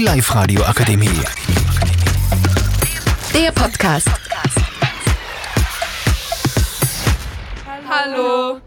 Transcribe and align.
Die 0.00 0.06
Live-Radio 0.06 0.62
Akademie. 0.62 1.10
Der 3.34 3.52
Podcast. 3.52 4.08
Hallo. 7.86 8.62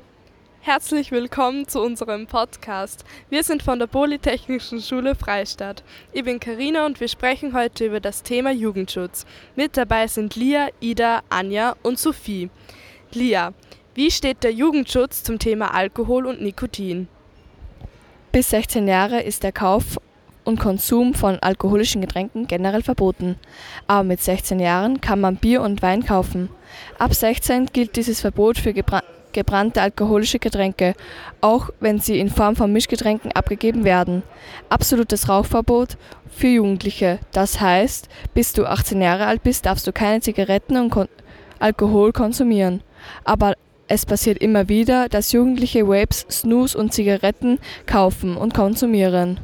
Herzlich 0.61 1.09
willkommen 1.09 1.67
zu 1.67 1.81
unserem 1.81 2.27
Podcast. 2.27 3.03
Wir 3.31 3.43
sind 3.43 3.63
von 3.63 3.79
der 3.79 3.87
Polytechnischen 3.87 4.79
Schule 4.79 5.15
Freistadt. 5.15 5.83
Ich 6.11 6.23
bin 6.23 6.39
Karina 6.39 6.85
und 6.85 6.99
wir 6.99 7.07
sprechen 7.07 7.55
heute 7.55 7.87
über 7.87 7.99
das 7.99 8.21
Thema 8.21 8.51
Jugendschutz. 8.51 9.25
Mit 9.55 9.75
dabei 9.75 10.05
sind 10.05 10.35
Lia, 10.35 10.67
Ida, 10.81 11.23
Anja 11.29 11.75
und 11.81 11.97
Sophie. 11.97 12.51
Lia, 13.11 13.53
wie 13.95 14.11
steht 14.11 14.43
der 14.43 14.53
Jugendschutz 14.53 15.23
zum 15.23 15.39
Thema 15.39 15.73
Alkohol 15.73 16.27
und 16.27 16.43
Nikotin? 16.43 17.07
Bis 18.31 18.51
16 18.51 18.87
Jahre 18.87 19.23
ist 19.23 19.41
der 19.41 19.51
Kauf 19.51 19.97
und 20.43 20.59
Konsum 20.59 21.13
von 21.13 21.39
alkoholischen 21.39 22.01
Getränken 22.01 22.47
generell 22.47 22.83
verboten. 22.83 23.37
Aber 23.87 24.03
mit 24.03 24.21
16 24.21 24.59
Jahren 24.59 25.01
kann 25.01 25.21
man 25.21 25.37
Bier 25.37 25.61
und 25.61 25.81
Wein 25.81 26.05
kaufen. 26.05 26.49
Ab 26.97 27.13
16 27.13 27.67
gilt 27.67 27.95
dieses 27.95 28.21
Verbot 28.21 28.57
für 28.57 28.73
gebra 28.73 29.01
gebrannte 29.33 29.81
alkoholische 29.81 30.37
Getränke, 30.37 30.93
auch 31.41 31.71
wenn 31.79 31.99
sie 31.99 32.19
in 32.19 32.29
Form 32.29 32.55
von 32.55 32.71
Mischgetränken 32.71 33.31
abgegeben 33.31 33.83
werden. 33.83 34.21
Absolutes 34.69 35.27
Rauchverbot 35.27 35.97
für 36.29 36.47
Jugendliche. 36.47 37.19
Das 37.31 37.59
heißt, 37.59 38.09
bis 38.33 38.53
du 38.53 38.65
18 38.65 39.01
Jahre 39.01 39.25
alt 39.25 39.41
bist, 39.43 39.65
darfst 39.65 39.87
du 39.87 39.91
keine 39.91 40.21
Zigaretten 40.21 40.77
und 40.77 40.91
Kon 40.91 41.07
Alkohol 41.59 42.11
konsumieren. 42.11 42.81
Aber 43.23 43.55
es 43.87 44.05
passiert 44.05 44.37
immer 44.39 44.69
wieder, 44.69 45.09
dass 45.09 45.31
Jugendliche 45.31 45.87
Vapes, 45.87 46.25
Snus 46.29 46.75
und 46.75 46.93
Zigaretten 46.93 47.59
kaufen 47.85 48.37
und 48.37 48.53
konsumieren. 48.53 49.39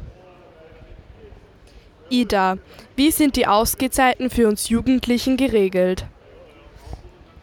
Ida, 2.10 2.58
wie 2.96 3.12
sind 3.12 3.36
die 3.36 3.46
Ausgehzeiten 3.46 4.30
für 4.30 4.48
uns 4.48 4.68
Jugendlichen 4.68 5.36
geregelt? 5.36 6.06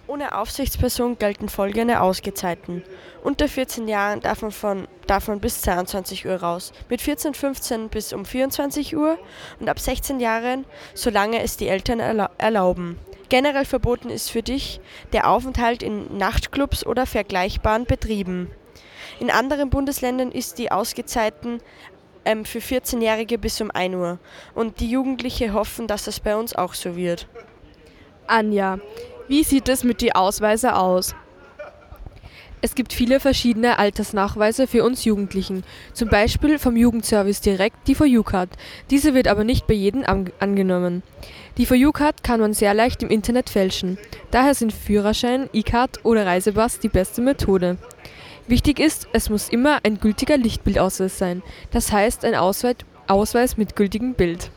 Ohne 0.08 0.38
Aufsichtsperson 0.38 1.18
gelten 1.18 1.48
folgende 1.48 2.02
Ausgezeiten. 2.02 2.84
Unter 3.24 3.48
14 3.48 3.88
Jahren 3.88 4.20
darf 4.20 4.42
man, 4.42 4.52
von, 4.52 4.88
darf 5.06 5.30
bis 5.40 5.62
22 5.62 6.26
Uhr 6.26 6.36
raus, 6.36 6.74
mit 6.90 7.02
14, 7.02 7.34
15 7.34 7.88
bis 7.88 8.12
um 8.12 8.26
24 8.26 8.96
Uhr 8.98 9.18
und 9.62 9.70
ab 9.70 9.80
16 9.80 10.20
Jahren, 10.20 10.66
solange 10.94 11.42
es 11.42 11.56
die 11.56 11.70
Eltern 11.70 12.02
erla 12.02 12.30
erlauben. 12.38 13.00
Generell 13.30 13.66
verboten 13.66 14.10
ist 14.10 14.32
für 14.32 14.44
dich 14.44 14.82
der 15.14 15.30
Aufenthalt 15.30 15.82
in 15.82 16.18
Nachtclubs 16.18 16.86
oder 16.86 17.06
vergleichbaren 17.06 17.86
Betrieben. 17.86 18.52
In 19.20 19.32
anderen 19.32 19.70
Bundesländern 19.70 20.32
ist 20.32 20.58
die 20.58 20.72
Ausgezeiten 20.72 21.62
ähm, 22.28 22.46
für 22.46 22.60
14-Jährige 22.60 23.38
bis 23.38 23.62
um 23.62 23.72
1 23.72 23.96
Uhr 23.96 24.20
und 24.54 24.82
die 24.82 24.92
Jugendliche 24.92 25.54
hoffen, 25.54 25.88
dass 25.88 26.08
es 26.08 26.20
bei 26.20 26.36
uns 26.36 26.54
auch 26.54 26.74
so 26.74 26.96
wird. 26.96 27.28
Anja, 28.28 28.80
wie 29.30 29.44
sieht 29.44 29.70
es 29.70 29.84
mit 29.84 30.02
den 30.02 30.12
Ausweisen 30.12 30.72
aus? 30.72 31.16
Es 32.60 32.76
gibt 32.76 32.92
viele 32.92 33.20
verschiedene 33.20 33.78
Altersnachweise 33.78 34.68
für 34.68 34.84
uns 34.84 35.06
Jugendlichen, 35.06 35.64
zum 35.94 36.10
Beispiel 36.10 36.58
vom 36.58 36.76
Jugendservice 36.76 37.40
direkt 37.40 37.88
die 37.88 37.98
VU-Card. 37.98 38.50
Diese 38.90 39.14
wird 39.14 39.28
aber 39.28 39.44
nicht 39.44 39.68
bei 39.68 39.76
jedem 39.76 40.04
an 40.04 40.32
angenommen. 40.40 41.04
Die 41.58 41.68
VU-Card 41.68 42.24
kann 42.24 42.40
man 42.40 42.54
sehr 42.54 42.74
leicht 42.74 43.04
im 43.04 43.10
Internet 43.10 43.50
fälschen. 43.50 43.98
Daher 44.32 44.56
sind 44.56 44.74
Führerschein, 44.74 45.50
E-Card 45.54 46.04
oder 46.04 46.26
Reisepass 46.26 46.80
die 46.80 46.90
beste 46.90 47.22
Methode. 47.22 47.78
Wichtig 48.48 48.80
ist, 48.80 49.10
es 49.12 49.30
muss 49.30 49.50
immer 49.50 49.80
ein 49.84 50.00
gültiger 50.00 50.38
Lichtbildausweis 50.38 51.18
sein, 51.18 51.44
das 51.72 51.92
heißt 51.92 52.24
ein 52.24 52.34
Ausweis, 52.34 52.78
Ausweis 53.08 53.58
mit 53.58 53.76
gültigem 53.76 54.14
Bild. 54.14 54.52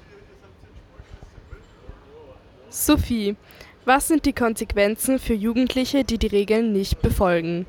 Sophie, 2.69 3.37
was 3.85 4.07
sind 4.07 4.27
die 4.27 4.33
Konsequenzen 4.33 5.19
für 5.19 5.35
Jugendliche, 5.35 6.05
die 6.05 6.19
die 6.19 6.29
Regeln 6.29 6.73
nicht 6.73 7.03
befolgen? 7.03 7.67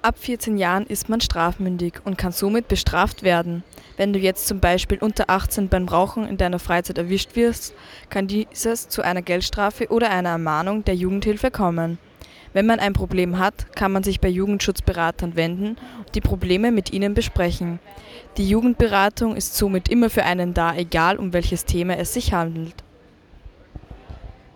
Ab 0.00 0.16
14 0.18 0.56
Jahren 0.56 0.86
ist 0.86 1.10
man 1.10 1.20
strafmündig 1.20 1.94
und 2.04 2.16
kann 2.16 2.32
somit 2.32 2.68
bestraft 2.68 3.22
werden. 3.22 3.62
Wenn 3.98 4.14
du 4.14 4.18
jetzt 4.18 4.46
zum 4.46 4.60
Beispiel 4.60 4.98
unter 4.98 5.28
18 5.28 5.68
beim 5.68 5.88
Rauchen 5.88 6.26
in 6.26 6.38
deiner 6.38 6.60
Freizeit 6.60 6.96
erwischt 6.96 7.36
wirst, 7.36 7.74
kann 8.08 8.26
dieses 8.26 8.88
zu 8.88 9.02
einer 9.02 9.22
Geldstrafe 9.22 9.88
oder 9.88 10.10
einer 10.10 10.30
Ermahnung 10.30 10.84
der 10.84 10.94
Jugendhilfe 10.94 11.50
kommen. 11.50 11.98
Wenn 12.52 12.66
man 12.66 12.80
ein 12.80 12.92
Problem 12.92 13.38
hat, 13.38 13.74
kann 13.74 13.92
man 13.92 14.02
sich 14.02 14.20
bei 14.20 14.28
Jugendschutzberatern 14.28 15.36
wenden 15.36 15.76
und 15.98 16.14
die 16.14 16.20
Probleme 16.20 16.70
mit 16.70 16.92
ihnen 16.92 17.14
besprechen. 17.14 17.78
Die 18.36 18.48
Jugendberatung 18.48 19.36
ist 19.36 19.56
somit 19.56 19.88
immer 19.88 20.10
für 20.10 20.24
einen 20.24 20.54
da, 20.54 20.74
egal 20.74 21.16
um 21.16 21.32
welches 21.32 21.64
Thema 21.64 21.96
es 21.98 22.14
sich 22.14 22.32
handelt. 22.32 22.74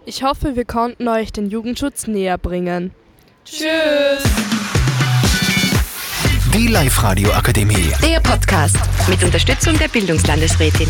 Ich 0.07 0.23
hoffe, 0.23 0.57
wir 0.57 0.65
konnten 0.65 1.09
euch 1.09 1.33
den 1.33 1.51
Jugendschutz 1.51 2.07
näher 2.07 2.39
bringen. 2.39 2.93
Tschüss! 3.45 4.25
Die 6.55 6.67
Live-Radio 6.67 7.31
Akademie. 7.33 7.93
Der 8.03 8.19
Podcast 8.21 8.77
mit 9.09 9.23
Unterstützung 9.23 9.79
der 9.79 9.89
Bildungslandesrätin. 9.89 10.89